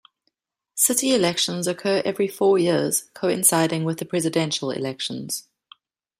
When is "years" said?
2.57-3.03